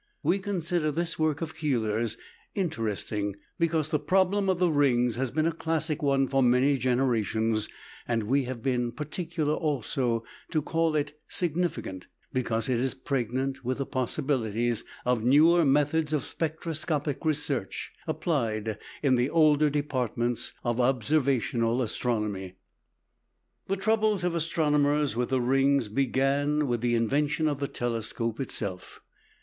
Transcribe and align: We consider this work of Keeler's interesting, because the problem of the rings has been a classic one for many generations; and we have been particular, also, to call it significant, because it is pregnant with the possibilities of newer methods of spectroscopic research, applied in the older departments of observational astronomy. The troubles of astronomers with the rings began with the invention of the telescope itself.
We 0.23 0.39
consider 0.39 0.91
this 0.91 1.19
work 1.19 1.41
of 1.43 1.55
Keeler's 1.55 2.17
interesting, 2.55 3.35
because 3.59 3.89
the 3.91 3.99
problem 3.99 4.49
of 4.49 4.57
the 4.57 4.71
rings 4.71 5.15
has 5.17 5.29
been 5.29 5.45
a 5.45 5.51
classic 5.51 6.01
one 6.01 6.27
for 6.27 6.41
many 6.41 6.75
generations; 6.79 7.69
and 8.07 8.23
we 8.23 8.45
have 8.45 8.63
been 8.63 8.93
particular, 8.93 9.53
also, 9.53 10.23
to 10.49 10.59
call 10.63 10.95
it 10.95 11.19
significant, 11.27 12.07
because 12.33 12.67
it 12.67 12.79
is 12.79 12.95
pregnant 12.95 13.63
with 13.63 13.77
the 13.77 13.85
possibilities 13.85 14.83
of 15.05 15.23
newer 15.23 15.63
methods 15.63 16.13
of 16.13 16.23
spectroscopic 16.23 17.23
research, 17.23 17.91
applied 18.07 18.79
in 19.03 19.13
the 19.17 19.29
older 19.29 19.69
departments 19.69 20.51
of 20.63 20.79
observational 20.81 21.79
astronomy. 21.79 22.55
The 23.67 23.77
troubles 23.77 24.23
of 24.23 24.33
astronomers 24.33 25.15
with 25.15 25.29
the 25.29 25.39
rings 25.41 25.89
began 25.89 26.65
with 26.65 26.81
the 26.81 26.95
invention 26.95 27.47
of 27.47 27.59
the 27.59 27.67
telescope 27.67 28.39
itself. 28.39 28.99